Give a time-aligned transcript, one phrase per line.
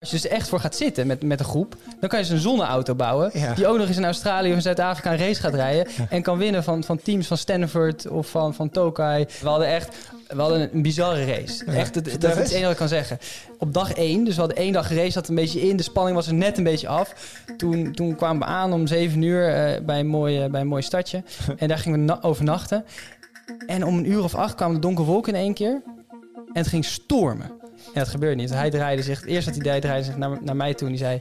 [0.00, 2.34] Als je dus echt voor gaat zitten met, met een groep, dan kan je dus
[2.34, 3.30] een zonneauto bouwen.
[3.32, 3.54] Ja.
[3.54, 5.86] Die ook nog eens in Australië of in Zuid-Afrika een race gaat rijden.
[6.10, 9.26] En kan winnen van, van teams van Stanford of van, van Tokai.
[9.42, 9.96] We hadden echt
[10.28, 11.64] we hadden een bizarre race.
[11.64, 13.18] Echt, dat, dat is het enige wat ik kan zeggen.
[13.58, 15.76] Op dag één, dus we hadden één dag geraced, zat een beetje in.
[15.76, 17.14] De spanning was er net een beetje af.
[17.56, 20.66] Toen, toen kwamen we aan om zeven uur eh, bij, een mooi, eh, bij een
[20.66, 21.22] mooi stadje.
[21.56, 22.84] En daar gingen we na- overnachten.
[23.66, 25.82] En om een uur of acht kwamen de donkere wolken in één keer.
[26.34, 27.50] En het ging stormen.
[27.86, 28.50] En dat gebeurde niet.
[28.50, 31.20] Hij draaide zich, eerst had hij draaide zich naar, naar mij toe en die zei...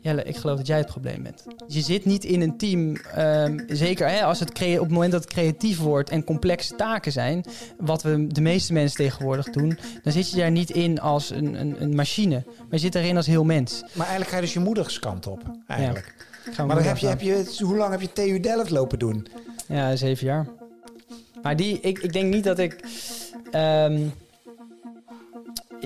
[0.00, 1.44] Jelle, ik geloof dat jij het probleem bent.
[1.66, 5.22] Je zit niet in een team, ehm, zeker hè, als het op het moment dat
[5.22, 7.44] het creatief wordt en complexe taken zijn,
[7.78, 11.60] wat we de meeste mensen tegenwoordig doen, dan zit je daar niet in als een,
[11.60, 13.80] een, een machine, maar je zit daarin als heel mens.
[13.80, 16.14] Maar eigenlijk ga je dus je moeders kant op, eigenlijk.
[16.56, 19.26] Maar dan heb je, heb je, hoe lang heb je TU Delft lopen doen?
[19.68, 20.46] Ja, zeven jaar.
[21.42, 22.84] Maar die, ik, ik denk niet dat ik.
[23.50, 24.00] ehm,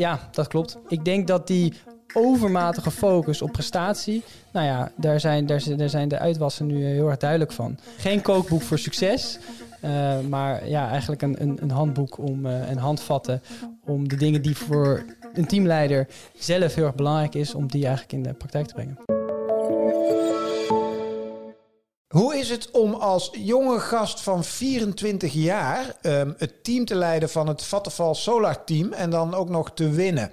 [0.00, 0.78] ja, dat klopt.
[0.88, 1.74] Ik denk dat die
[2.14, 4.22] overmatige focus op prestatie.
[4.52, 7.78] Nou ja, daar zijn, daar, zijn- de uitwassen nu heel erg duidelijk van.
[7.96, 9.38] Geen kookboek voor succes.
[9.80, 13.42] eh, maar ja, eigenlijk een, een, een handboek om eh, en handvatten
[13.84, 16.06] om de dingen die voor een teamleider
[16.38, 19.19] zelf heel erg belangrijk is, om die eigenlijk in de praktijk te brengen.
[22.10, 27.30] Hoe is het om als jonge gast van 24 jaar ehm, het team te leiden
[27.30, 30.30] van het Vattenfall Solar Team en dan ook nog te winnen?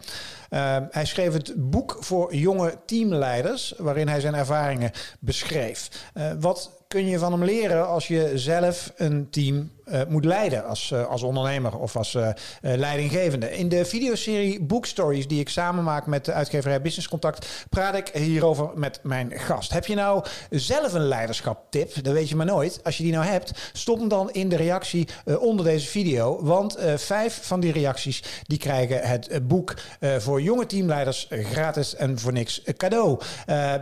[0.50, 5.90] Ehm, hij schreef het boek voor jonge teamleiders, waarin hij zijn ervaringen beschreef.
[6.14, 10.66] Eh, wat kun je van hem leren als je zelf een team eh, moet leiden
[10.66, 12.30] als, eh, als ondernemer of als eh,
[12.62, 13.52] leidinggevende?
[13.52, 17.96] In de videoserie Book Stories, die ik samen maak met de uitgeverij Business Contact, praat
[17.96, 19.74] ik hierover met mijn gast.
[19.74, 22.04] Heb je nou zelf een leiderschap-tip?
[22.04, 22.80] Dat weet je maar nooit.
[22.84, 25.08] Als je die nou hebt, stop hem dan in de reactie
[25.40, 26.44] onder deze video.
[26.44, 29.74] Want vijf van die reacties die krijgen het boek
[30.18, 33.20] voor jonge teamleiders gratis en voor niks cadeau.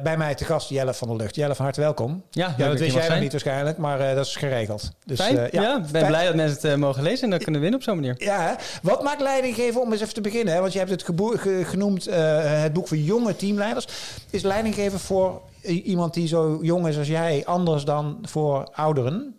[0.03, 1.35] Bij mij te gast Jelle van der Lucht.
[1.35, 2.23] Jelle, van harte welkom.
[2.29, 4.91] Ja, Ja, dat wist jij nog niet waarschijnlijk, maar dat is geregeld.
[5.05, 7.79] Dus, ja, ik ben blij dat mensen het eh, mogen lezen en dat kunnen winnen
[7.79, 8.15] op zo'n manier.
[8.17, 10.53] Ja, wat maakt leidinggeven om eens even te beginnen?
[10.53, 10.59] Hè?
[10.59, 13.87] Want je hebt het ge- genoemd, eh, het boek voor jonge teamleiders.
[14.29, 19.35] Is leidinggeven voor iemand die zo jong is als jij anders dan voor ouderen?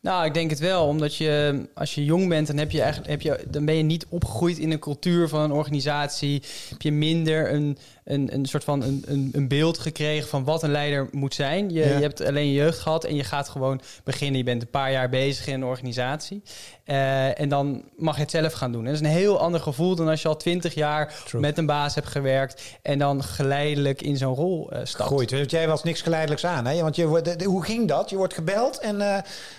[0.00, 3.10] Nou, ik denk het wel, omdat je als je jong bent, dan heb je eigenlijk
[3.10, 6.42] heb je, dan ben je niet opgegroeid in een cultuur van een organisatie.
[6.68, 10.62] Heb je minder een, een, een soort van een, een, een beeld gekregen van wat
[10.62, 11.70] een leider moet zijn.
[11.70, 11.86] Je, Ja.
[11.96, 14.38] je hebt alleen je jeugd gehad en je gaat gewoon beginnen.
[14.38, 16.42] Je bent een paar jaar bezig in een organisatie.
[16.84, 18.80] Eh, en dan mag je het zelf gaan doen.
[18.86, 21.40] En dat is een heel ander gevoel dan als je al twintig jaar True.
[21.40, 25.08] met een baas hebt gewerkt en dan geleidelijk in zo'n rol eh stapt.
[25.10, 26.66] Goed, jij was niks geleidelijks aan.
[26.66, 26.80] Hè?
[26.82, 28.10] Want je, wordt- de- de- hoe ging dat?
[28.10, 29.14] Je wordt gebeld en, eh,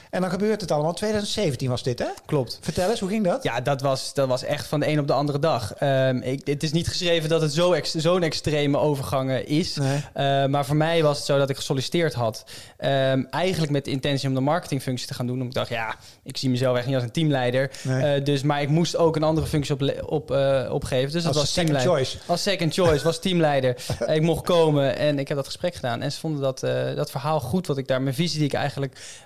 [0.10, 0.94] en dan gebeurt het allemaal.
[0.94, 2.06] 2017 was dit, hè?
[2.26, 2.58] Klopt.
[2.62, 3.44] Vertel eens, hoe ging dat?
[3.44, 5.74] Ja, dat was, dat was echt van de een op de andere dag.
[5.74, 9.76] Ehm, ik, het is niet geschreven dat het zo ex- zo'n extreme overgang is.
[9.76, 10.04] Nee.
[10.14, 12.44] Eh, maar voor mij was het zo dat ik gesolliciteerd had.
[12.78, 15.42] Ehm, eigenlijk met de intentie om de marketingfunctie te gaan doen.
[15.42, 17.72] Omdat ik dacht, ja, ik zie mezelf echt niet als een teamleider.
[17.84, 18.16] Nee.
[18.16, 21.12] Eh, dus, maar ik moest ook een andere functie op, op, eh, opgeven.
[21.12, 22.18] Dus dat Als was second choice.
[22.26, 23.76] Als second choice, was teamleider.
[24.20, 26.02] Ik mocht komen en ik heb dat gesprek gedaan.
[26.02, 26.60] En ze vonden dat,
[26.96, 29.22] dat verhaal goed, wat ik daar, mijn visie die ik eigenlijk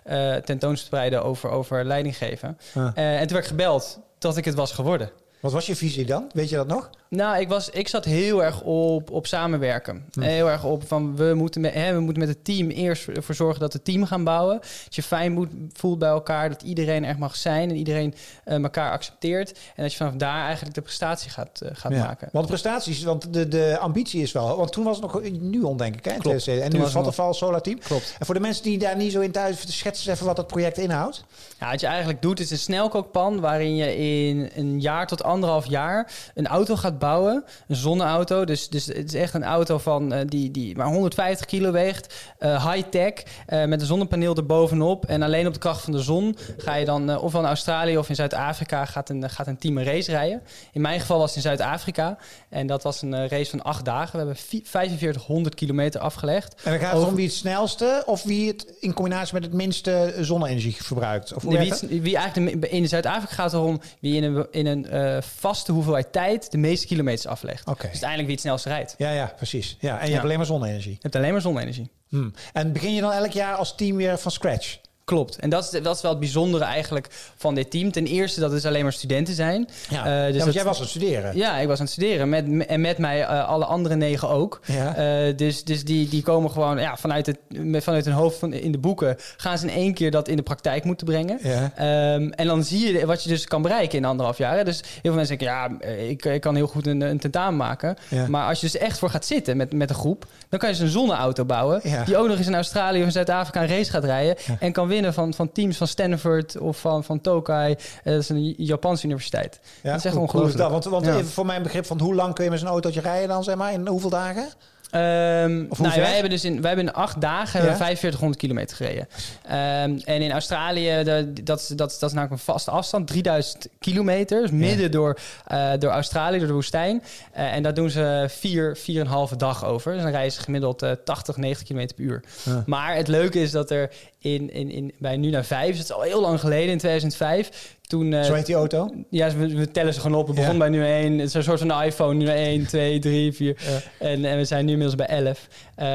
[0.46, 2.58] tentoonspreidde over, over leiding geven.
[2.74, 5.12] En toen werd ik gebeld dat ik het was geworden.
[5.44, 6.30] Wat was je visie dan?
[6.34, 6.90] Weet je dat nog?
[7.16, 10.06] Nou, ik, was, ik zat heel erg op, op samenwerken.
[10.20, 13.36] Heel erg op van we moeten, met, hè, we moeten met het team eerst ervoor
[13.36, 14.60] zorgen dat het team gaan bouwen.
[14.84, 18.14] Dat je fijn moet, voelt bij elkaar, dat iedereen er mag zijn en iedereen
[18.44, 19.60] eh, elkaar accepteert.
[19.76, 22.30] En dat je vanaf daar eigenlijk de prestatie gaat, eh, gaat maken.
[22.32, 24.58] Want de prestaties, want de, de ambitie is wel...
[24.58, 26.12] Want toen was het nog Nuon, denk ik, hè?
[26.12, 26.24] Klopt.
[26.24, 26.64] 2017.
[26.64, 27.80] En Toen nu was het Vattenfall Solar Team.
[27.80, 28.16] Klopt.
[28.20, 29.78] En voor de mensen die daar niet zo in thuis...
[29.78, 31.24] schets eens even wat dat project inhoudt.
[31.60, 35.66] Ja, wat je eigenlijk doet is een snelkookpan waarin je in een jaar tot anderhalf
[35.66, 37.02] jaar een auto gaat bouwen.
[37.08, 38.46] Een zonneauto.
[38.46, 42.14] Dus, dus het is echt een auto van, eh, die, die maar 150 kilo weegt.
[42.38, 43.14] eh, High-tech.
[43.46, 45.06] eh, met een zonnepaneel erbovenop.
[45.06, 47.98] En alleen op de kracht van de zon ga je dan eh, of in Australië
[47.98, 50.42] of in Zuid-Afrika gaat een, gaat een team een race rijden.
[50.72, 52.18] In mijn geval was het in Zuid-Afrika.
[52.50, 54.12] En dat was een race van acht dagen.
[54.12, 56.54] We hebben vi- 4500 kilometer afgelegd.
[56.64, 58.04] En dan gaat het Over- om wie het snelste...
[58.06, 61.34] of wie het in combinatie met het minste zonne-energie verbruikt.
[61.34, 64.24] Of hoe Nee, werkt wie, wie eigenlijk de, in Zuid-Afrika gaat het erom wie in
[64.24, 67.68] een, in een vaste hoeveelheid tijd de meeste kilometers aflegt.
[67.68, 67.82] Oké.
[67.82, 68.96] Dus uiteindelijk wie het snelst rijdt.
[68.98, 69.78] Ja, ja, precies.
[69.80, 70.12] Ja, en je Ja.
[70.12, 70.92] hebt alleen maar zonne-energie.
[70.92, 71.90] Je hebt alleen maar zonne-energie.
[72.10, 72.34] Hmm.
[72.54, 74.78] En begin je dan elk jaar als team weer van scratch?
[75.06, 75.36] Klopt.
[75.40, 77.92] En dat is, dat is wel het bijzondere eigenlijk van dit team.
[77.92, 79.68] Ten eerste dat het alleen maar studenten zijn.
[79.90, 81.38] Ja, Eh, ja dus want jij was aan het studeren.
[81.38, 82.30] Ja, ik was aan het studeren.
[82.30, 84.60] Met, en met mij eh, alle andere negen ook.
[84.66, 84.96] Ja.
[84.96, 87.38] Eh, dus dus die, die komen gewoon ja, vanuit, het,
[87.84, 89.16] vanuit hun hoofd van, in de boeken...
[89.38, 91.40] gaan ze in één keer dat in de praktijk moeten brengen.
[91.42, 91.72] Ja.
[91.76, 94.58] Ehm, en dan zie je wat je dus kan bereiken in anderhalf jaar.
[94.58, 94.64] hè.
[94.64, 97.96] Dus heel veel mensen denken, ja, ik, ik kan heel goed een, een tentamen maken.
[98.10, 98.28] Ja.
[98.28, 100.26] Maar als je dus echt voor gaat zitten met, met een groep...
[100.50, 101.82] dan kan je dus een zonneauto bouwen...
[102.06, 104.36] Die ook nog eens in Australië of in Zuid-Afrika een race gaat rijden...
[104.60, 107.72] en kan winnen van, van teams van Stanford of van, van Tokai.
[108.04, 109.60] Eh, dat is een Japanse universiteit.
[109.82, 110.58] Ja, dat is echt ongelooflijk.
[110.58, 110.72] dat?
[110.72, 111.14] Want, want Ja.
[111.16, 113.56] even voor mijn begrip van hoe lang kun je met zo'n autootje rijden dan, zeg
[113.56, 114.48] maar, in hoeveel dagen?
[114.94, 116.02] Hoe nou, ver?
[116.02, 117.84] wij hebben dus in, wij hebben in acht dagen hebben we Ja?
[117.86, 119.08] 4500 kilometer gereden.
[119.44, 123.08] Ehm, en in Australië, de, dat, is, dat, is, dat is namelijk een vaste afstand,
[123.08, 124.42] 3000 kilometer.
[124.42, 127.04] Dus midden door, eh, door Australië, door de woestijn.
[127.32, 129.94] Eh, en daar doen ze vier, vier en halve dag over.
[129.94, 132.24] Dus dan rijden ze gemiddeld eh, 80, 90 kilometer per uur.
[132.44, 132.64] Ja.
[132.66, 133.90] Maar het leuke is dat er
[134.24, 136.78] in, in, in, bij nu naar vijf, dus het is al heel lang geleden, in
[136.78, 137.76] 2005...
[137.84, 138.90] Toen, eh, Zo heet die auto?
[139.10, 140.28] ja, we, we tellen ze gewoon op.
[140.28, 140.58] Het begon Ja.
[140.60, 141.12] bij nu 1.
[141.18, 142.14] Het is een soort van iPhone.
[142.14, 143.58] Nu 1, 2, 3, 4.
[144.00, 145.48] En, en we zijn nu inmiddels bij 11.
[145.76, 145.88] Eh,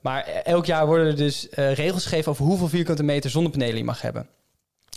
[0.00, 3.84] maar elk jaar worden er dus eh, regels gegeven over hoeveel vierkante meter zonnepanelen je
[3.84, 4.26] mag hebben.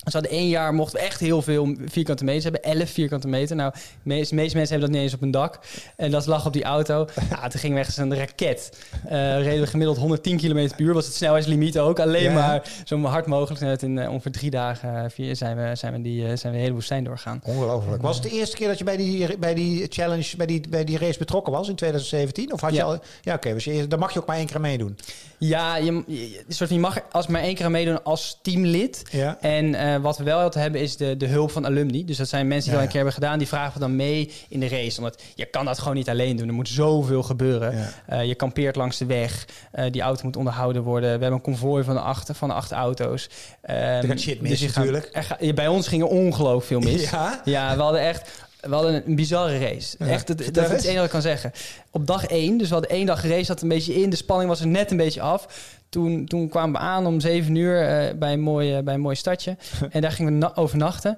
[0.03, 2.63] We hadden één jaar mochten we echt heel veel vierkante meters hebben.
[2.63, 3.55] 11 vierkante meter.
[3.55, 5.59] Nou, de meeste, meeste mensen hebben dat niet eens op hun dak.
[5.95, 7.07] En dat lag op die auto.
[7.29, 8.77] Ja, toen ging weg als een raket.
[9.05, 10.93] Eh reden we gemiddeld 110 km per uur.
[10.93, 11.99] Was het snelheidslimiet ook.
[11.99, 12.33] Alleen Ja.
[12.33, 13.81] maar zo hard mogelijk.
[13.81, 16.63] In eh, ongeveer drie dagen eh, vier, zijn, we, zijn, we die, zijn we de
[16.63, 17.41] hele woestijn doorgaan.
[17.43, 18.01] Ongelooflijk.
[18.01, 20.83] Was het de eerste keer dat je bij die, bij die challenge, bij die, bij
[20.83, 22.53] die race betrokken was in 2017?
[22.53, 22.99] Of had je al...
[23.21, 23.53] Ja, oké.
[23.53, 24.97] dus dan mag je ook maar één keer meedoen.
[25.37, 29.01] Ja, je, soort je mag als maar één keer aan meedoen als teamlid.
[29.11, 29.37] Ja.
[29.41, 32.05] En eh, wat we wel altijd hebben is de, de hulp van alumni.
[32.05, 33.37] Dus dat zijn mensen die Ja, dat een keer hebben gedaan.
[33.37, 34.97] Die vragen we dan mee in de race.
[34.97, 36.47] Omdat je kan dat gewoon niet alleen doen.
[36.47, 37.87] Er moet zoveel gebeuren.
[38.07, 39.45] Eh, je kampeert langs de weg.
[39.71, 41.03] Eh, die auto moet onderhouden worden.
[41.03, 43.29] We hebben een konvooi van acht, van acht auto's.
[43.61, 45.35] Ehm, Er gaat shit mis je gaat- natuurlijk.
[45.39, 47.09] er bij ons ging er ongelooflijk veel mis.
[47.09, 47.41] Ja?
[47.45, 48.29] Ja, we hadden echt
[48.69, 49.95] we hadden een bizarre race.
[49.99, 50.07] Ja.
[50.07, 51.51] Echt, het, dat is het enige wat ik kan zeggen.
[51.91, 54.09] Op dag één, dus we hadden één dag gereden, zat een beetje in.
[54.09, 55.71] De spanning was er net een beetje af.
[55.89, 58.99] Toen, toen kwamen we aan om zeven uur eh, bij, een mooi, eh, bij een
[58.99, 59.57] mooi stadje.
[59.89, 61.17] en daar gingen we na- overnachten.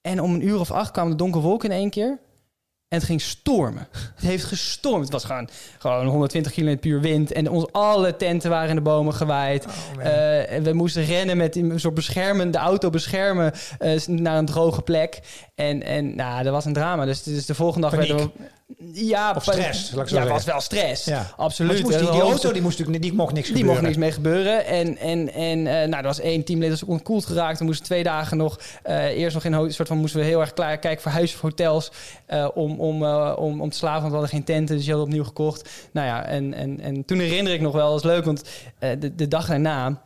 [0.00, 2.18] En om een uur of acht kwamen de donkere wolken in één keer.
[2.88, 3.88] En het ging stormen.
[3.90, 5.02] Het heeft gestormd.
[5.02, 5.48] Het was gewoon,
[5.78, 7.32] gewoon 120 km per uur wind.
[7.32, 9.66] En ons, alle tenten waren in de bomen gewaaid.
[9.66, 10.04] Oh.
[10.04, 14.46] Eh, en we moesten rennen met een soort beschermen, de auto beschermen eh, naar een
[14.46, 15.20] droge plek.
[15.54, 17.04] En, en nou, dat was een drama.
[17.04, 18.16] Dus, dus de volgende dag Paniek.
[18.16, 18.65] werden we...
[18.92, 21.04] Ja, Of stress, laat ik zo Ja, was wel stress.
[21.04, 21.32] Ja.
[21.36, 21.76] Absoluut.
[21.78, 23.82] Je moest die, Dat die was auto die moest natuurlijk die mocht niks die gebeuren.
[23.82, 24.66] mocht niks mee gebeuren.
[24.66, 27.58] En, en, en eh, nou, er was één teamlid dat is ontkoeld geraakt.
[27.58, 28.58] We moesten twee dagen nog...
[28.82, 31.34] eh, eerst nog in een soort van moesten we heel erg klaar kijken voor huis
[31.34, 31.90] of hotels.
[32.26, 34.74] eh, om, om, eh, om, om te slapen, want we hadden geen tenten.
[34.76, 35.70] Dus die hadden opnieuw gekocht.
[35.92, 38.42] Nou ja, en, en, en toen herinner ik nog wel, dat is leuk, want
[38.78, 40.04] eh, de, de dag daarna...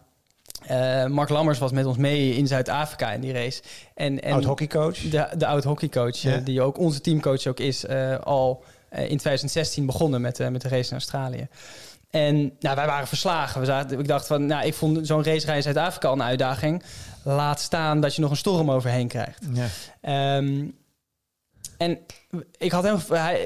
[0.71, 3.63] eh, Mark Lammers was met ons mee in Zuid-Afrika in die race.
[3.95, 4.99] En, en Oud hockeycoach.
[4.99, 6.35] de, de oud hockeycoach, Ja.
[6.37, 10.69] eh, die ook onze teamcoach ook is, eh, al in 2016 begonnen met, met de
[10.69, 11.49] race in Australië.
[12.11, 13.61] En nou, wij waren verslagen.
[13.61, 16.83] We zaten, ik dacht van, nou, ik vond zo'n racerij in Zuid-Afrika al een uitdaging.
[17.23, 19.47] Laat staan dat je nog een storm overheen krijgt.
[19.53, 19.67] Ja.
[20.01, 20.65] Ehm,
[21.81, 21.99] en
[22.59, 22.97] ik had, hem,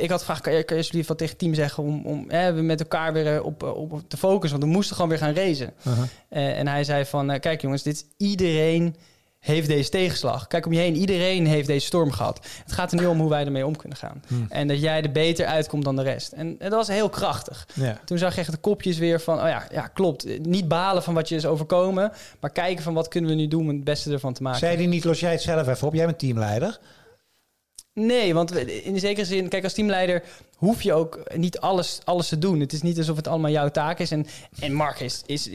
[0.00, 2.24] ik had gevraagd, kan je, kan je alsjeblieft wat tegen het team zeggen om, om
[2.28, 4.58] hè, met elkaar weer eh, op, op, op te focussen?
[4.58, 5.72] Want we moesten gewoon weer gaan racen.
[5.86, 6.04] Uh-huh.
[6.28, 8.96] Eh, en hij zei van, eh, kijk jongens, dit is iedereen
[9.38, 10.46] heeft deze tegenslag.
[10.46, 12.46] Kijk om je heen, iedereen heeft deze storm gehad.
[12.64, 14.22] Het gaat er nu om hoe wij ermee om kunnen gaan.
[14.26, 14.46] Hmm.
[14.48, 16.32] En dat jij er beter uitkomt dan de rest.
[16.32, 17.68] En, en dat was heel krachtig.
[17.74, 18.00] Ja.
[18.04, 20.38] Toen zag je echt de kopjes weer van, oh ja, ja, klopt.
[20.38, 23.60] Niet balen van wat je is overkomen, maar kijken van wat kunnen we nu doen
[23.60, 24.58] om het beste ervan te maken.
[24.58, 25.94] Zei die niet, los jij het zelf even op?
[25.94, 26.78] Jij bent teamleider.
[27.94, 30.22] Nee, want in zekere zin, kijk, als teamleider
[30.56, 32.60] hoef je ook niet alles, alles te doen.
[32.60, 34.10] Het is niet alsof het allemaal jouw taak is.
[34.10, 34.26] En,
[34.60, 35.48] en Mark is, is,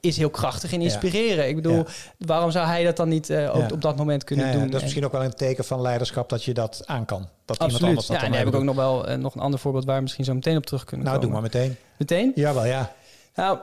[0.00, 0.84] is heel krachtig in Ja.
[0.84, 1.48] inspireren.
[1.48, 1.84] Ik bedoel, Ja.
[2.18, 3.68] waarom zou hij dat dan niet eh, ook Ja.
[3.72, 4.60] op dat moment kunnen doen?
[4.60, 7.18] dat is En- misschien ook wel een teken van leiderschap dat je dat aan kan.
[7.20, 7.82] Dat iemand Absoluut.
[7.88, 9.60] anders dat Ja, en dan dan heb ik ook nog wel eh, nog een ander
[9.60, 11.14] voorbeeld waar we misschien zo meteen op terug kunnen doet.
[11.14, 11.50] Nou, doe komen.
[11.50, 11.76] maar meteen.
[11.98, 12.32] Meteen?
[12.34, 12.92] Jawel, ja.
[13.34, 13.58] Nou,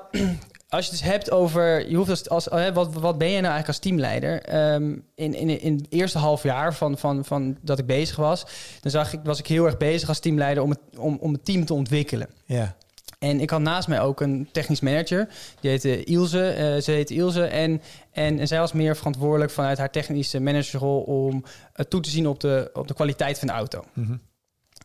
[0.75, 1.89] als je het dus hebt over...
[1.89, 4.41] Je hoeft als, als, eh, wat, wat ben je nou eigenlijk als teamleider?
[4.41, 8.45] Ehm, in, in, in het eerste half jaar van, van, van dat ik bezig was...
[8.81, 11.45] dan zag ik, was ik heel erg bezig als teamleider om het, om, om het
[11.45, 12.27] team te ontwikkelen.
[12.45, 12.75] Ja.
[13.19, 15.27] En ik had naast mij ook een technisch manager.
[15.59, 16.49] Die heette Ilse.
[16.49, 17.45] eh, ze heette Ilse.
[17.45, 21.01] En, en, en zij was meer verantwoordelijk vanuit haar technische managerrol...
[21.01, 23.83] om eh, toe te zien op de, op de kwaliteit van de auto.
[23.93, 24.15] Mhm.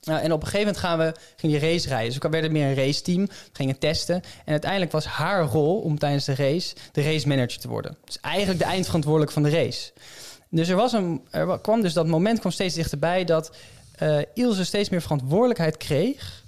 [0.01, 2.09] Nou, en op een gegeven moment gaan we, ging die race rijden.
[2.13, 4.15] Dus we werden meer een raceteam, gingen testen.
[4.45, 7.97] En uiteindelijk was haar rol om tijdens de race de race manager te worden.
[8.05, 9.93] Dus eigenlijk de eindverantwoordelijk van de race.
[10.51, 13.57] Dus er, was een, er wa- kwam dus dat moment kwam steeds dichterbij dat
[13.97, 16.39] eh, Ilse steeds meer verantwoordelijkheid kreeg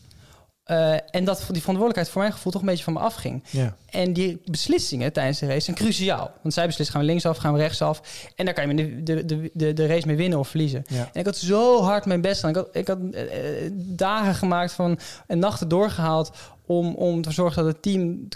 [0.66, 3.44] Uh, en dat die verantwoordelijkheid voor mijn gevoel toch een beetje van me afging.
[3.50, 3.76] Ja.
[3.92, 6.30] En die beslissingen tijdens de race zijn cruciaal.
[6.42, 8.26] Want zij beslissen, gaan we linksaf, gaan we rechtsaf.
[8.36, 10.84] En daar kan je de, de, de, de race mee winnen of verliezen.
[10.88, 11.10] Ja.
[11.12, 12.50] En ik had zo hard mijn best gedaan.
[12.50, 16.30] Ik had, ik had uh, dagen gemaakt van, en nachten doorgehaald
[16.66, 18.28] om, om te zorgen dat het team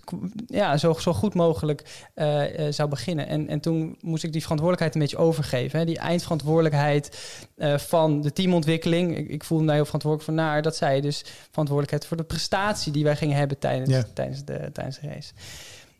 [0.47, 3.29] ja, zo, zo goed mogelijk uh, uh, zou beginnen.
[3.29, 5.79] En, en toen moest ik die verantwoordelijkheid een beetje overgeven.
[5.79, 5.85] Hè.
[5.85, 7.19] Die eindverantwoordelijkheid
[7.57, 9.17] uh, van de teamontwikkeling.
[9.17, 12.93] Ik, ik voelde mij heel verantwoordelijk voor naar dat zij dus verantwoordelijkheid voor de prestatie
[12.93, 14.05] die wij gingen hebben tijdens, Ja.
[14.15, 15.33] tijdens, de, tijdens de race.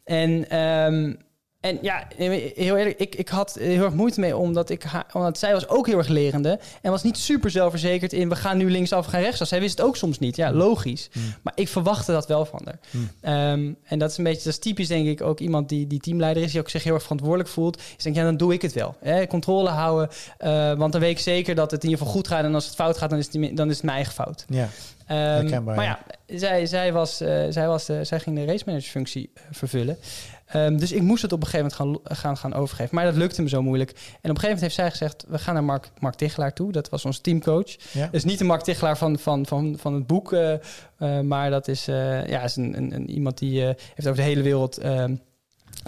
[0.05, 1.19] En um,
[1.67, 5.39] en ja, heel eerlijk, ik, ik had heel erg moeite mee, omdat, ik haar, omdat
[5.39, 6.59] zij was ook heel erg lerende.
[6.83, 9.49] En was niet super zelfverzekerd in, we gaan nu linksaf, gaan rechtsaf.
[9.49, 11.09] Zij wist het ook soms niet, ja, logisch.
[11.13, 11.23] Mm.
[11.43, 12.79] Maar ik verwachtte dat wel van haar.
[12.91, 13.09] Mm.
[13.33, 16.01] Um, en dat is een beetje, dat is typisch denk ik ook iemand die, die
[16.01, 17.83] teamleider is, die ook zich heel erg verantwoordelijk voelt.
[17.97, 18.97] Is denk ja, dan doe ik het wel.
[19.01, 19.27] Hè?
[19.27, 20.09] Controle houden,
[20.41, 22.45] uh, want dan weet ik zeker dat het in ieder geval goed gaat.
[22.45, 24.45] En als het fout gaat, dan is het, dan is het mijn eigen fout.
[24.49, 24.69] Ja.
[25.07, 29.31] Maar ja, zij, zij, was, uh, zij, was de, zij ging de race manager functie
[29.35, 29.97] uh, vervullen.
[30.55, 32.95] Um, dus ik moest het op een gegeven moment gaan, gaan, gaan overgeven.
[32.95, 33.91] Maar dat lukte me zo moeilijk.
[33.91, 35.25] En op een gegeven moment heeft zij gezegd...
[35.29, 36.73] we gaan naar Mark, Mark Tichelaar toe.
[36.73, 37.77] Dat was onze teamcoach.
[37.93, 38.09] Ja.
[38.11, 40.33] Dus niet de Mark Tichelaar van, van, van, van het boek...
[40.33, 40.53] Uh,
[40.99, 44.23] uh, maar dat is, uh, ja, is een, een, een, iemand die heeft over de
[44.23, 44.81] hele wereld...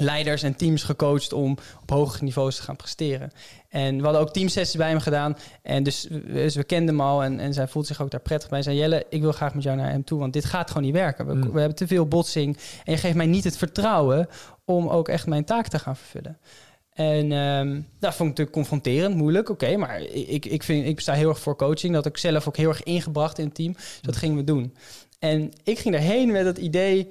[0.01, 3.31] leiders en teams gecoacht om op hogere niveaus te gaan presteren.
[3.69, 5.37] En we hadden ook teamsessies bij hem gedaan.
[5.63, 8.49] En dus, dus we kenden hem al en, en zij voelt zich ook daar prettig
[8.49, 8.63] bij.
[8.63, 10.93] Zij Jelle, ik wil graag met jou naar hem toe, want dit gaat gewoon niet
[10.93, 11.27] werken.
[11.27, 11.53] We, Mm.
[11.53, 12.57] we hebben te veel botsing.
[12.85, 14.29] En je geeft mij niet het vertrouwen
[14.65, 16.39] om ook echt mijn taak te gaan vervullen.
[16.93, 19.49] En um, dat vond ik natuurlijk confronterend, moeilijk.
[19.51, 21.93] Oké, okay, maar ik, ik, vind, ik sta heel erg voor coaching.
[21.93, 23.73] Dat ik zelf ook heel erg ingebracht in het team.
[23.73, 24.75] Dus dat gingen we doen.
[25.19, 27.09] En ik ging daarheen met het idee...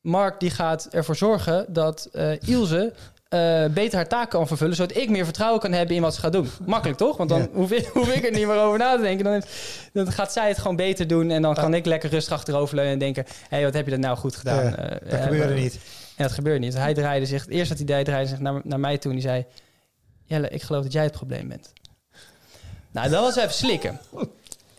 [0.00, 2.92] Mark die gaat ervoor zorgen dat uh, Ilse
[3.34, 6.20] uh, beter haar taak kan vervullen, zodat ik meer vertrouwen kan hebben in wat ze
[6.20, 6.50] gaat doen.
[6.66, 7.16] Makkelijk toch?
[7.16, 7.48] Want dan Ja.
[7.52, 9.24] hoef, ik, hoef ik er niet meer over na te denken.
[9.24, 9.42] Dan,
[9.92, 12.98] dan gaat zij het gewoon beter doen en dan kan ik lekker rustig achteroverleunen en
[12.98, 14.64] denken: hé, hey, wat heb je dat nou goed gedaan?
[14.64, 15.74] Ja, Eh, dat eh, gebeurde niet.
[16.16, 16.74] En dat gebeurde niet.
[16.74, 19.44] Hij draaide zich, eerst dat idee draaide zich naar, naar mij toe en die zei:
[20.24, 21.72] Jelle, ik geloof dat jij het probleem bent.
[22.90, 24.00] Nou, dat was even slikken.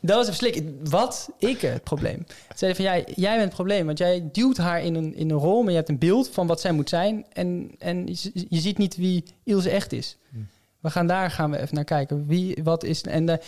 [0.01, 0.89] Dat was slikken.
[0.89, 1.29] Wat?
[1.37, 2.25] Ik het probleem.
[2.27, 3.85] Ze zeiden van, jij, jij bent het probleem.
[3.85, 6.47] Want jij duwt haar in een, in een rol, maar je hebt een beeld van
[6.47, 7.25] wat zij moet zijn.
[7.33, 10.17] En, en je, je ziet niet wie Ilse echt is.
[10.79, 12.27] We gaan daar gaan we even naar kijken.
[12.27, 13.01] Wie, wat is...
[13.01, 13.39] En de,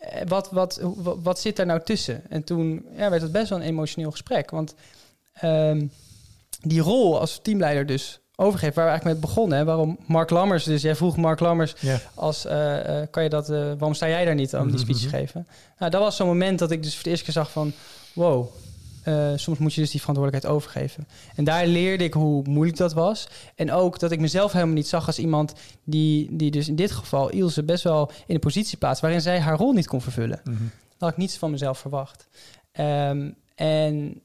[0.00, 2.30] eh, wat, wat, wat, wat zit daar nou tussen?
[2.30, 4.50] En toen ja, werd het best wel een emotioneel gesprek.
[4.50, 4.74] Want
[5.32, 5.86] ehm,
[6.60, 9.58] die rol als teamleider dus overgeeft, waar we eigenlijk met begonnen.
[9.58, 12.00] Hè, waarom Mark Lammers, dus jij vroeg Mark Lammers Ja.
[12.14, 14.98] als eh, eh, kan je dat, eh, waarom sta jij daar niet om die speech
[14.98, 15.46] te geven?
[15.78, 17.72] Nou, dat was zo'n moment dat ik dus voor het eerst keer zag van,
[18.12, 18.46] wow,
[19.36, 21.08] soms moet je dus die verantwoordelijkheid overgeven.
[21.34, 23.28] En daar leerde ik hoe moeilijk dat was.
[23.54, 25.52] En ook dat ik mezelf helemaal niet zag als iemand
[25.84, 29.40] die, die dus in dit geval Ilse best wel in een positie plaatst waarin zij
[29.40, 30.40] haar rol niet kon vervullen.
[30.44, 30.56] Mhm.
[30.88, 32.28] Dat had ik niets van mezelf verwacht.
[32.72, 34.20] Ehm, en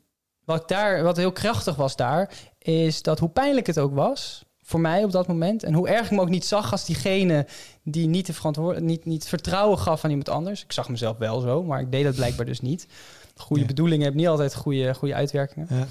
[0.45, 4.79] wat, daar, wat heel krachtig was daar, is dat hoe pijnlijk het ook was voor
[4.79, 5.63] mij op dat moment.
[5.63, 7.47] En hoe erg ik me ook niet zag als diegene
[7.83, 10.63] die niet, de verantwoord, niet, niet vertrouwen gaf aan iemand anders.
[10.63, 12.87] Ik zag mezelf wel zo, maar ik deed dat blijkbaar dus niet.
[13.35, 13.67] Goede Ja.
[13.67, 15.67] bedoelingen hebben niet altijd goede, goede uitwerkingen.
[15.69, 15.85] Ja.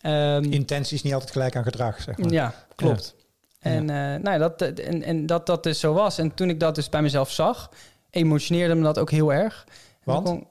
[0.00, 2.32] Ehm, Intentie is niet altijd gelijk aan gedrag, zeg maar.
[2.32, 3.14] ja, klopt.
[3.58, 6.18] En, eh, nou, ja, dat, en, en dat dat dus zo was.
[6.18, 7.70] En toen ik dat dus bij mezelf zag,
[8.10, 9.66] emotioneerde me dat ook heel erg.
[10.04, 10.26] Want?
[10.28, 10.46] Kon-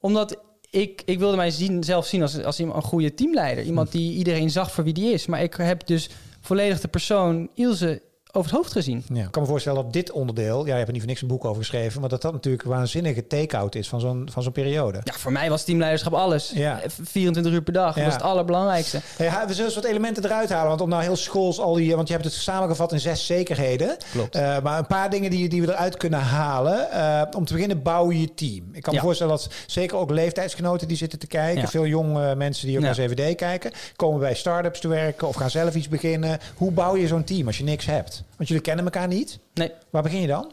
[0.00, 0.36] omdat
[0.70, 3.64] ik, ik wilde mij zien, zelf zien als, als iemand- een goede teamleider.
[3.64, 5.26] Iemand die iedereen zag voor wie die is.
[5.26, 6.08] Maar ik heb dus
[6.40, 8.02] volledig de persoon Ilse
[8.38, 9.04] over het hoofd gezien.
[9.12, 9.24] Ja.
[9.24, 11.28] Ik kan me voorstellen dat dit onderdeel, ja, je hebt er niet voor niks een
[11.28, 14.52] boek over geschreven, maar dat dat natuurlijk een waanzinnige take-out is van zo'n van zo'n
[14.52, 15.00] periode.
[15.04, 16.50] Ja, voor mij was teamleiderschap alles.
[16.54, 16.80] Ja.
[17.02, 17.88] 24 uur per dag.
[17.94, 17.94] Ja.
[17.94, 19.00] Dat was het allerbelangrijkste.
[19.18, 21.94] Ja, we zullen eens wat elementen eruit halen, want om nou heel schools al die,
[21.96, 23.96] want je hebt het samengevat in zes zekerheden.
[24.12, 24.34] Klopt.
[24.34, 26.90] Eh, maar een paar dingen die, die we eruit kunnen halen.
[26.90, 28.64] Eh, om te beginnen bouw je je team.
[28.72, 31.68] Ik kan me voorstellen dat zeker ook leeftijdsgenoten die zitten te kijken, Ja.
[31.68, 32.88] veel jonge mensen die ook Ja.
[32.96, 36.38] naar CVD kijken, komen bij start-ups te werken of gaan zelf iets beginnen.
[36.56, 38.22] Hoe bouw je zo'n team als je niks hebt?
[38.36, 39.38] Want jullie kennen elkaar niet.
[39.54, 40.50] Nee, Waar begin je dan?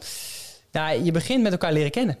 [0.72, 2.16] nou, je begint met elkaar leren kennen.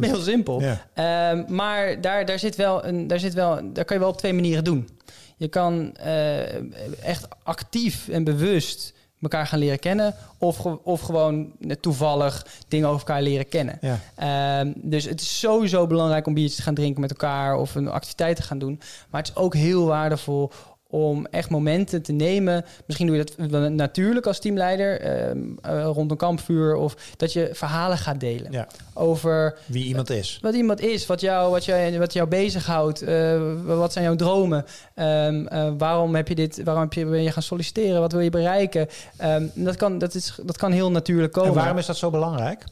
[0.00, 0.58] Heel simpel.
[0.60, 0.64] Hm.
[0.64, 0.86] Ja.
[0.94, 4.18] Ehm, maar daar, daar, zit wel een, daar, zit wel, daar kan je wel op
[4.18, 4.88] twee manieren doen.
[5.36, 6.72] Je kan eh,
[7.04, 10.14] echt actief en bewust elkaar gaan leren kennen.
[10.38, 13.78] Of, ge- of gewoon toevallig dingen over elkaar leren kennen.
[13.80, 13.98] Ja.
[14.14, 17.88] Ehm, dus het is sowieso belangrijk om biertjes te gaan drinken met elkaar of een
[17.88, 18.80] activiteit te gaan doen.
[19.10, 20.50] Maar het is ook heel waardevol
[20.94, 22.64] om echt momenten te nemen.
[22.86, 27.50] Misschien doe je dat natuurlijk als teamleider ehm, eh, rond een kampvuur of dat je
[27.52, 28.66] verhalen gaat delen Ja.
[28.94, 30.38] over Wie iemand is.
[30.42, 34.64] wat iemand is, wat jou, wat jou, wat jou bezighoudt, eh, wat zijn jouw dromen,
[34.94, 38.20] Ehm, eh, waarom heb je dit, waarom heb je, ben je gaan solliciteren, wat wil
[38.20, 38.88] je bereiken?
[39.16, 41.48] Ehm, dat, kan, dat, is, dat kan heel natuurlijk komen.
[41.50, 42.64] En waarom is dat zo belangrijk?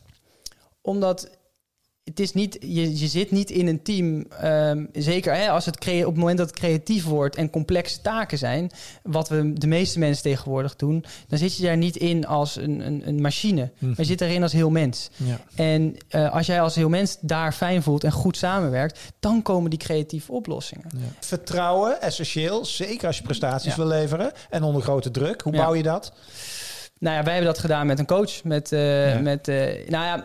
[0.81, 1.31] Omdat
[2.05, 5.79] het is niet, je, je zit niet in een team, ehm, zeker hè, als het
[5.79, 8.71] crea- op het moment dat het creatief wordt en complexe taken zijn,
[9.03, 12.87] wat we de meeste mensen tegenwoordig doen, dan zit je daar niet in als een,
[12.87, 15.11] een, een machine, maar je zit erin als heel mens.
[15.17, 15.41] Ja.
[15.55, 19.71] En eh, als jij als heel mens daar fijn voelt en goed samenwerkt, dan komen
[19.71, 20.87] die creatieve oplossingen.
[21.21, 22.65] Vertrouwen, essentieel.
[22.65, 23.77] Zeker als je prestaties Ja.
[23.77, 24.33] wil leveren.
[24.51, 25.41] En onder grote druk.
[25.43, 25.65] Hoe Ja.
[25.65, 26.13] bouw je dat?
[26.99, 28.45] Nou ja, wij hebben dat gedaan met een coach.
[28.45, 29.21] Met, eh, Ja.
[29.21, 29.57] met eh,
[29.89, 30.25] nou ja,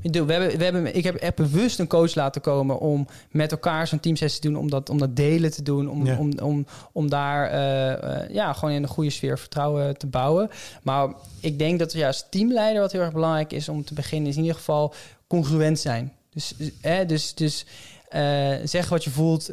[0.00, 3.52] ik we hebben, we hebben, ik heb echt bewust een coach laten komen om met
[3.52, 6.16] elkaar zo'n teamsessie te doen, om dat, om dat delen te doen, om, Ja.
[6.18, 10.50] om, om, om daar eh, eh, ja, gewoon in een goede sfeer vertrouwen te bouwen.
[10.82, 11.08] Maar
[11.40, 14.36] ik denk dat ja, als teamleider wat heel erg belangrijk is om te beginnen, is
[14.36, 14.94] in ieder geval
[15.26, 16.12] congruent zijn.
[16.30, 17.66] Dus, eh, dus, dus
[18.10, 19.50] eh, zeg wat je voelt,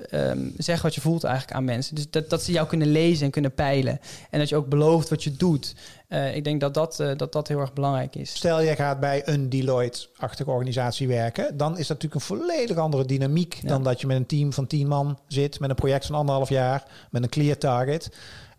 [0.57, 1.95] zeg wat je voelt eigenlijk aan mensen.
[1.95, 3.99] Dus dat, dat ze jou kunnen lezen en kunnen peilen.
[4.29, 5.75] En dat je ook belooft wat je doet.
[6.07, 8.35] Eh, ik denk dat dat, eh, dat dat heel erg belangrijk is.
[8.35, 11.57] Stel, je gaat bij een Deloitte-achtige organisatie werken.
[11.57, 13.67] Dan is dat natuurlijk een volledig andere dynamiek Ja.
[13.67, 15.59] dan dat je met een team van tien man zit.
[15.59, 16.83] Met een project van anderhalf jaar.
[17.11, 18.03] Met een clear target.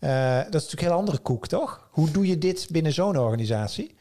[0.00, 1.88] Dat is natuurlijk een heel andere koek, toch?
[1.90, 3.96] Hoe doe je dit binnen zo'n organisatie?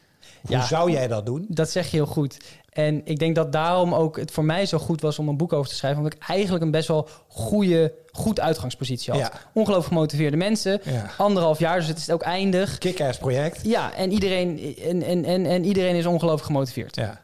[0.46, 0.66] Hoe Ja.
[0.66, 1.44] zou jij dat doen?
[1.48, 2.36] Dat zeg je heel goed.
[2.72, 5.52] En ik denk dat daarom ook het voor mij zo goed was om een boek
[5.52, 5.98] over te schrijven.
[6.02, 9.20] Omdat ik eigenlijk een best wel goede, goed uitgangspositie had.
[9.20, 9.32] Ja.
[9.54, 10.80] Ongelooflijk gemotiveerde mensen.
[10.84, 11.10] Ja.
[11.18, 12.78] Anderhalf jaar, dus het is ook eindig.
[12.78, 13.60] Kick-ass project.
[13.64, 16.96] Ja, en iedereen, en, en, en, en iedereen is ongelooflijk gemotiveerd.
[16.96, 17.20] Ja.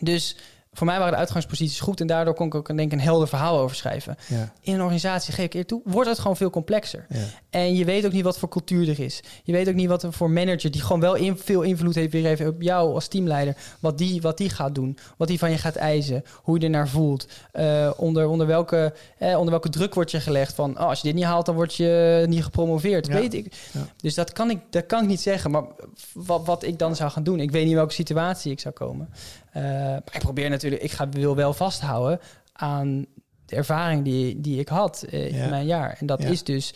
[0.00, 0.36] Dus
[0.74, 2.00] voor mij waren de uitgangsposities goed.
[2.00, 4.16] En daardoor kon ik ook denk ik, een helder verhaal over schrijven.
[4.26, 4.52] Ja.
[4.60, 7.06] In een organisatie, geef ik eer toe, wordt het gewoon veel complexer.
[7.08, 7.18] Ja.
[7.50, 9.20] En je weet ook niet wat voor cultuur er is.
[9.42, 12.12] Je weet ook niet wat er voor manager, die gewoon wel in, veel invloed heeft
[12.12, 15.50] weer even op jou als teamleider, wat die, wat die gaat doen, wat die van
[15.50, 19.94] je gaat eisen, hoe je ernaar voelt, eh, onder, onder, welke, eh, onder welke druk
[19.94, 23.06] wordt je gelegd van, oh, als je dit niet haalt, dan word je niet gepromoveerd.
[23.06, 23.12] Ja.
[23.12, 23.52] Weet ik.
[23.96, 25.64] Dus dat kan, ik, dat kan ik niet zeggen, maar
[26.12, 28.74] wat, wat ik dan zou gaan doen, ik weet niet in welke situatie ik zou
[28.74, 29.08] komen.
[29.54, 32.20] Eh, maar ik probeer natuurlijk, ik ga, wil wel vasthouden
[32.52, 33.06] aan
[33.46, 35.44] de ervaring die, die ik had eh, Ja.
[35.44, 35.96] in mijn jaar.
[35.98, 36.28] En dat Ja.
[36.28, 36.74] is dus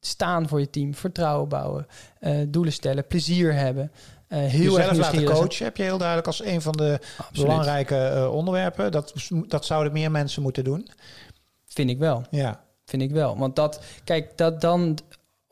[0.00, 1.86] staan voor je team, vertrouwen bouwen,
[2.20, 3.92] eh, doelen stellen, plezier hebben.
[4.28, 7.46] eh heel Jezelf laten coachen heb je heel duidelijk als een van de Absoluut.
[7.48, 8.92] belangrijke onderwerpen.
[8.92, 9.14] Dat,
[9.46, 10.88] dat zouden meer mensen moeten doen.
[11.66, 12.22] Vind ik wel.
[12.30, 12.60] Ja.
[12.84, 13.38] Vind ik wel.
[13.38, 14.98] Want dat, kijk, dat dan op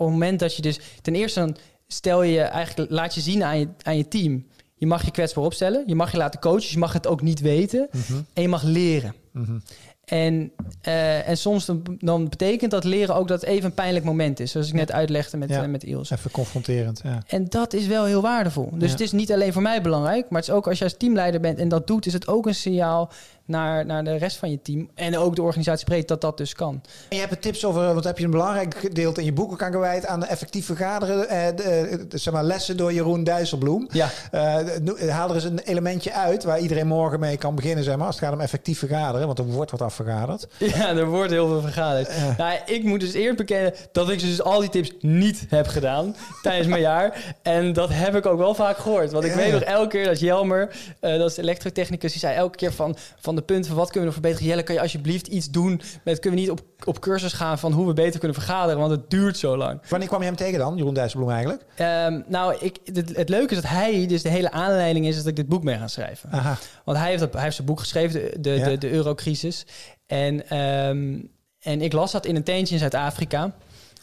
[0.07, 1.57] het moment dat je dus ten eerste dan
[1.87, 4.47] stel je eigenlijk, laat je zien aan je, aan je team.
[4.79, 7.41] Je mag je kwetsbaar opstellen, je mag je laten coachen, je mag het ook niet
[7.41, 8.13] weten Mhm.
[8.33, 9.15] en je mag leren.
[9.33, 9.59] Mhm.
[10.05, 14.05] En, eh, en soms dan, dan betekent dat leren ook dat het even een pijnlijk
[14.05, 15.63] moment is, zoals ik net uitlegde met, Ja.
[15.63, 16.11] eh, met Iels.
[16.11, 17.01] Even confronterend.
[17.05, 17.23] Ja.
[17.27, 18.69] En dat is wel heel waardevol.
[18.73, 18.91] Dus Ja.
[18.93, 21.41] het is niet alleen voor mij belangrijk, maar het is ook als je als teamleider
[21.41, 23.11] bent en dat doet, is het ook een signaal
[23.49, 26.55] naar, naar de rest van je team en ook de organisatie breed dat dat dus
[26.55, 26.81] kan.
[27.09, 29.57] En je hebt er tips over, want heb je een belangrijk gedeelte in je boeken
[29.57, 31.29] kan gewijd aan de effectief vergaderen.
[31.29, 33.89] Eh, de, de- zeg maar lessen door Jeroen Dijsselbloem.
[33.93, 37.97] Ja, Eh, haal er eens een elementje uit waar iedereen morgen mee kan beginnen, zeg
[37.97, 40.47] maar, als het gaat om effectief vergaderen, want er wordt wat afvergaderd.
[40.59, 42.07] ja er wordt heel veel vergaderd.
[42.17, 42.35] Ja.
[42.39, 46.17] Nou, ik moet dus eerlijk bekennen dat ik dus al die tips niet heb gedaan
[46.43, 47.35] tijdens mijn jaar.
[47.43, 49.13] En dat heb ik ook wel vaak gehoord.
[49.13, 49.37] Want ik Ja.
[49.37, 52.97] weet nog elke keer dat Jelmer, eh, dat is elektrotechnicus, die zei elke keer van,
[53.21, 54.49] van de punten van wat kunnen we nog verbeteren.
[54.49, 57.73] Jelle, kan je alsjeblieft iets doen met, kunnen we niet op, op cursus gaan van
[57.73, 59.81] hoe we beter kunnen vergaderen, want het duurt zo lang.
[59.89, 61.65] Wanneer kwam je hem tegen dan, Jeroen Dijsselbloem eigenlijk?
[61.75, 65.27] Ehm, nou, ik, het, het leuke is dat hij, dus de hele aanleiding is dat
[65.27, 66.31] ik dit boek mee ga schrijven.
[66.31, 66.57] Aha.
[66.85, 68.65] Want hij heeft, dat, hij heeft zijn boek geschreven, de, de, Ja.
[68.69, 69.67] de, de eurocrisis.
[70.07, 71.19] En, ehm,
[71.61, 73.55] en ik las dat in een tentje in Zuid-Afrika.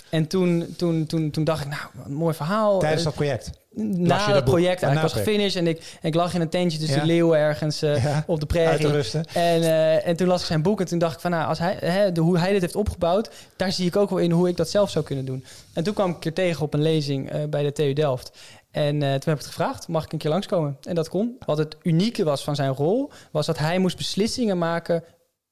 [0.09, 2.79] En toen, toen, toen, toen dacht ik, nou, een mooi verhaal.
[2.79, 3.49] Tijdens Eh, dat project.
[3.97, 5.55] na dat project, eigenlijk na was gefinished.
[5.55, 7.01] En ik, en ik lag in een tentje tussen Ja.
[7.01, 8.17] de leeuwen ergens eh, Ja.
[8.17, 8.87] op de Uit te prairie.
[8.87, 9.25] rusten.
[9.33, 11.59] En, eh, en toen las ik zijn boek en toen dacht ik van, nou, als
[11.59, 14.49] hij, hè, de, hoe hij dit heeft opgebouwd, daar zie ik ook wel in hoe
[14.49, 15.45] ik dat zelf zou kunnen doen.
[15.73, 18.31] En toen kwam ik er tegen op een lezing bij de TU Delft.
[18.71, 20.77] En toen heb ik het gevraagd, mag ik een keer langskomen?
[20.83, 21.35] En dat kon.
[21.45, 25.03] Wat het unieke was van zijn rol, was dat hij moest beslissingen maken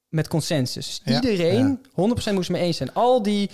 [0.08, 1.00] met consensus.
[1.04, 2.94] Ja, Iedereen 100% moest het mee eens zijn.
[2.94, 3.50] Al die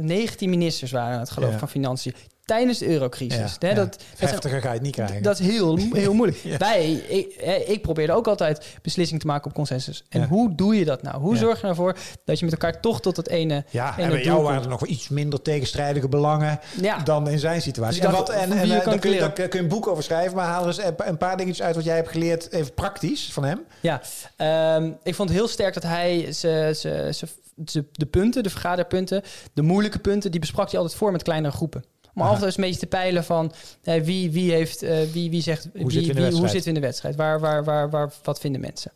[0.00, 1.58] 19 ministers waren het geloof ik Ja.
[1.58, 3.38] van Financiën tijdens de eurocrisis.
[3.38, 3.74] Ja, Hè, ja.
[3.74, 5.22] dat, dat zijn Heftiger ga je het niet krijgen.
[5.22, 6.38] dat is heel, heel moeilijk.
[6.44, 6.56] Ja.
[6.56, 7.34] Wij, ik,
[7.66, 10.04] ik probeerde ook altijd beslissingen te maken op consensus.
[10.08, 10.26] En Ja.
[10.26, 11.20] hoe doe je dat nou?
[11.20, 11.40] Hoe Ja.
[11.40, 13.64] zorg je ervoor dat je met elkaar toch tot het ene...
[13.70, 14.46] ja, ene en bij jou komt?
[14.48, 18.00] waren er nog wel iets minder tegenstrijdige belangen Ja, dan in zijn situatie.
[18.00, 20.36] Dus en wat, en, wie eh, kun, je- daar kun je een boek over schrijven,
[20.36, 23.60] maar haal eens een paar dingetjes uit wat jij hebt geleerd, even praktisch van hem.
[23.80, 24.00] ja.
[24.36, 27.26] Ehm, ik vond heel sterk dat hij ze, ze, ze,
[27.66, 29.22] ze- de punten, de vergaderpunten,
[29.52, 31.84] de moeilijke punten, die besprak hij altijd voor met kleinere groepen.
[32.14, 35.42] Om altijd eens een beetje te peilen van eh, wie, wie heeft, eh, wie, wie
[35.42, 37.16] zegt, wie, zitten we de wie- hoe zitten we in de wedstrijd?
[37.16, 38.92] Waar, waar, waar, waar, wat vinden mensen?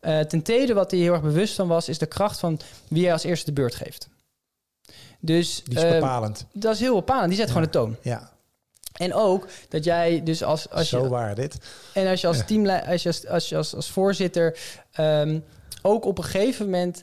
[0.00, 3.02] Eh, ten tweede, wat hij heel erg bewust van was, is de kracht van wie
[3.02, 4.08] hij als eerste de beurt geeft.
[5.20, 6.46] Dus Die is bepalend.
[6.52, 7.28] dat is heel bepalend.
[7.28, 7.96] Die zet gewoon de toon.
[8.02, 8.30] Ja.
[8.92, 11.58] En ook dat jij dus als, als Zo je waar dit.
[11.92, 14.58] en als je als teamleider, als je als, als, je als, als voorzitter
[14.92, 15.40] ehm,
[15.82, 17.02] ook op een gegeven moment,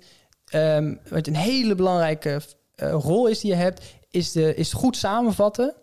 [0.54, 2.42] ehm, wat een hele belangrijke
[2.76, 5.74] eh, rol is die je hebt, is, de, is goed samenvatten.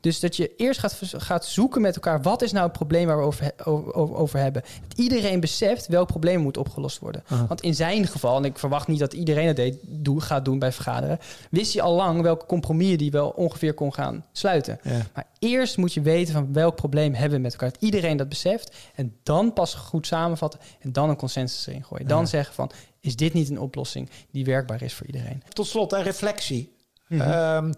[0.00, 3.18] Dus dat je eerst gaat, gaat zoeken met elkaar, wat is nou het probleem waar
[3.18, 4.62] we over, over, over- hebben.
[4.88, 7.22] Dat iedereen beseft welk probleem moet opgelost worden.
[7.26, 7.46] Aha.
[7.46, 10.58] Want in zijn geval, en ik verwacht niet dat iedereen het deed, doe, gaat doen
[10.58, 11.18] bij vergaderen,
[11.50, 14.78] wist hij al lang welke compromissen die wel ongeveer kon gaan sluiten.
[14.82, 15.06] Ja.
[15.14, 17.72] Maar eerst moet je weten van welk probleem hebben we met elkaar.
[17.72, 18.76] Dat iedereen dat beseft.
[18.94, 20.60] En dan pas goed samenvatten.
[20.80, 22.06] En dan een consensus erin gooien.
[22.06, 22.26] Dan Ja.
[22.26, 25.42] zeggen van, is dit niet een oplossing die werkbaar is voor iedereen?
[25.48, 26.72] Tot slot, een reflectie.
[27.08, 27.20] Mhm.
[27.20, 27.72] Ehm,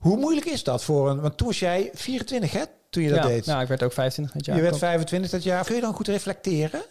[0.00, 1.20] hoe moeilijk is dat voor een...
[1.20, 2.62] Want toen was jij 24, hè?
[2.90, 3.46] Toen je dat ja, deed.
[3.46, 4.56] Nou, ik werd ook 25 het jaar.
[4.56, 4.90] je werd Klopt.
[4.90, 5.64] 25 dat jaar.
[5.64, 6.82] Kun je dan goed reflecteren?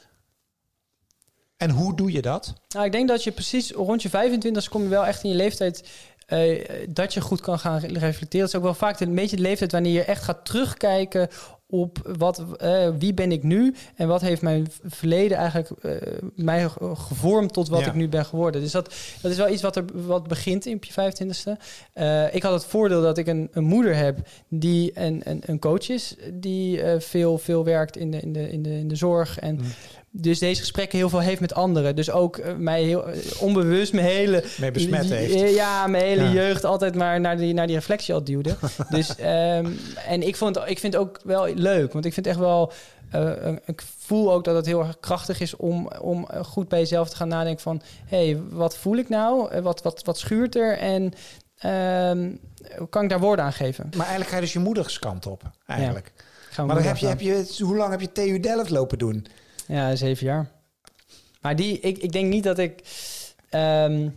[1.58, 2.54] En hoe doe je dat?
[2.70, 5.36] Nou, ik denk dat je precies rond je 25 kom je wel echt in je
[5.36, 5.90] leeftijd...
[6.26, 8.40] eh, dat je goed kan gaan re- reflecteren.
[8.40, 11.28] Dat is ook wel vaak een beetje de leeftijd wanneer je echt gaat terugkijken
[11.72, 15.92] op wat, eh, wie ben ik nu en wat heeft mijn verleden eigenlijk eh,
[16.36, 17.88] mij ge- gevormd tot wat Ja.
[17.88, 18.62] ik nu ben geworden.
[18.62, 21.52] Dus dat, dat is wel iets wat er wat begint in je 25ste.
[21.94, 25.60] Eh, ik had het voordeel dat ik een, een moeder heb die een, een, een
[25.60, 29.40] coach is, die veel, veel werkt in de, in, de, in, de, in de zorg
[29.40, 29.62] en Mm.
[30.12, 31.96] Dus deze gesprekken heel veel heeft met anderen.
[31.96, 35.54] Dus ook eh, mij heel eh, onbewust mijn hele Mee besmet heeft.
[35.56, 36.32] Ja, mijn hele Ja.
[36.32, 38.56] jeugd altijd maar naar die, naar die reflectie al duwde.
[38.90, 39.72] dus, ehm,
[40.08, 42.72] en ik, vond, ik vind het ook wel leuk, want ik vind echt wel...
[43.12, 46.80] eh, ik voel ook dat het heel erg krachtig is om, om eh, goed bij
[46.80, 47.82] jezelf te gaan nadenken van...
[48.06, 49.52] hé, hey, wat voel ik nou?
[49.52, 50.78] Eh, Wat, wat, wat schuurt er?
[50.78, 51.14] En
[51.58, 52.30] ehm,
[52.90, 53.86] kan ik daar woorden aan geven?
[53.90, 56.12] Maar eigenlijk ga je dus je moeders kant op, eigenlijk.
[56.58, 59.26] Maar dan heb je, heb je, hoe lang heb je TU Delft lopen doen?
[59.70, 60.52] Ja, zeven jaar.
[61.42, 62.82] Maar die, ik, ik denk niet dat ik...
[63.50, 64.10] ehm,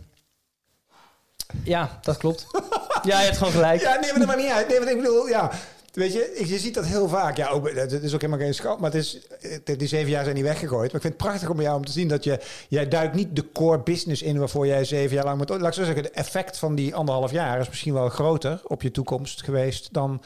[1.63, 2.45] ja, dat klopt.
[3.03, 3.81] ja, je hebt gewoon gelijk.
[3.81, 4.67] Ja, nee, maar dat maakt niet uit.
[4.67, 5.51] Nee, want ik bedoel, ja...
[5.93, 7.37] Weet je, je ziet dat heel vaak.
[7.37, 8.79] Ja, ook, het is ook helemaal geen schat.
[8.79, 10.91] Maar het is, het- die zeven jaar zijn niet weggegooid.
[10.91, 12.39] Maar ik vind het prachtig om jou om te zien dat je...
[12.69, 15.49] Jij duikt niet de core business in waarvoor jij zeven jaar lang moet...
[15.49, 18.81] Laat ik zo zeggen, de effect van die anderhalf jaar is misschien wel groter op
[18.81, 19.93] je toekomst geweest...
[19.93, 20.21] dan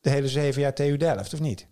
[0.00, 1.66] de hele zeven jaar TU Delft, of niet?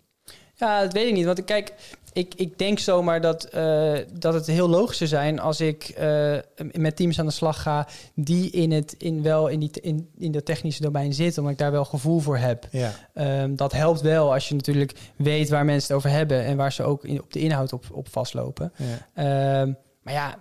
[0.53, 1.25] Ja, dat weet ik niet.
[1.25, 1.73] Want ik kijk,
[2.13, 6.37] ik, ik denk zomaar dat, eh, dat het heel logisch zou zijn als ik eh,
[6.71, 10.31] met teams aan de slag ga die in het in wel in die in, in
[10.31, 12.67] de technische domein zitten, omdat ik daar wel gevoel voor heb.
[12.71, 12.91] Ja.
[13.13, 16.71] Ehm, dat helpt wel als je natuurlijk weet waar mensen het over hebben en waar
[16.71, 18.73] ze ook in, op de inhoud op, op vastlopen.
[18.75, 19.07] ja.
[19.13, 20.37] Ehm, maar ja,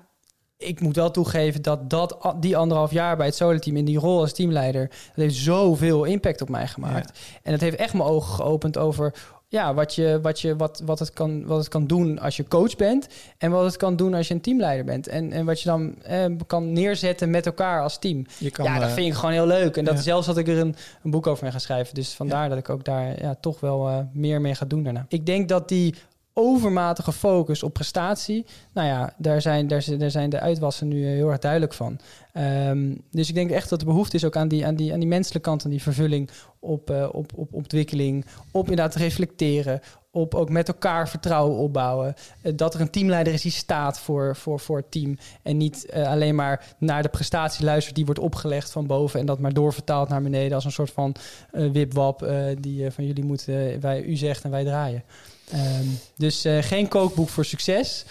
[0.59, 4.21] ik moet wel toegeven dat, dat die anderhalf jaar bij het Solar-team in die rol
[4.21, 7.19] als teamleider, dat heeft zoveel impact op mij gemaakt.
[7.43, 9.15] En het heeft echt mijn ogen geopend over
[9.51, 12.49] ja, wat, je, wat, je, wat, wat, het kan, wat het kan doen als je
[12.49, 13.09] coach bent
[13.39, 15.09] en wat het kan doen als je een teamleider bent.
[15.09, 18.27] En, en wat je dan eh, kan neerzetten met elkaar als team.
[18.39, 19.77] Je kan, ja, dat eh, vind ik gewoon heel leuk.
[19.77, 20.01] En dat ja.
[20.01, 21.95] zelfs dat ik er een, een boek over mee ga schrijven.
[21.95, 25.07] Dus vandaar dat ik ook daar ja, toch wel eh, meer mee ga doen daarna.
[25.09, 25.95] Ik denk dat die
[26.39, 31.11] overmatige focus op prestatie, nou ja, daar zijn, daar, daar zijn de uitwassen nu eh,
[31.11, 31.99] heel erg duidelijk van.
[32.33, 34.99] Ehm, dus ik denk echt dat de behoefte is ook aan die, aan die, aan
[34.99, 40.35] die menselijke kant, aan die vervulling op, eh, op, op ontwikkeling, op inderdaad reflecteren, op
[40.35, 42.15] ook met elkaar vertrouwen opbouwen.
[42.43, 45.87] Eh, dat er een teamleider is die staat voor, voor, voor het team en niet
[45.87, 49.53] eh, alleen maar naar de prestatie luistert die wordt opgelegd van boven en dat maar
[49.53, 51.15] doorvertaalt naar beneden als een soort van
[51.53, 52.27] eh wipwap
[52.61, 55.03] die van jullie moeten, wij, u zegt en wij draaien.
[55.51, 58.05] Ehm, dus geen kookboek voor succes,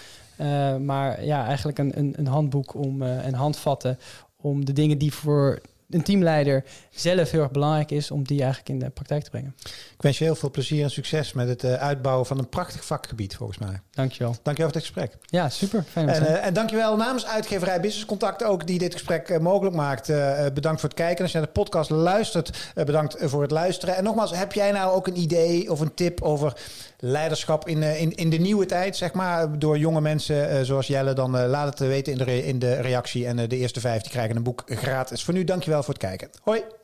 [0.80, 3.98] maar ja, eigenlijk een, een, een handboek om en handvatten
[4.40, 8.68] om de dingen die voor een teamleider zelf heel erg belangrijk is, om die eigenlijk
[8.68, 9.54] in de praktijk te brengen.
[9.64, 12.84] Ik wens je heel veel plezier en succes met het eh, uitbouwen van een prachtig
[12.84, 13.80] vakgebied, volgens mij.
[13.90, 14.36] Dankjewel.
[14.42, 15.16] Dankjewel voor het gesprek.
[15.24, 15.84] Ja, super.
[15.90, 19.76] Fijn En, eh, en dankjewel namens uitgeverij Business Contact ook die dit gesprek eh, mogelijk
[19.76, 20.06] maakt.
[20.54, 21.22] Bedankt voor het kijken.
[21.22, 23.96] Als je naar de podcast luistert, bedankt voor het luisteren.
[23.96, 26.52] En nogmaals, heb jij nou ook een idee of een tip over
[26.98, 31.46] leiderschap in, in, in de nieuwe tijd, zeg maar, door jonge mensen zoals Jelle, dan
[31.46, 33.26] laat het weten in de, in de reactie.
[33.26, 35.24] En de eerste vijf die krijgen een boek gratis.
[35.24, 35.44] Voor nu,
[35.78, 36.30] dankjewel voor het kijken.
[36.42, 36.77] Hoi!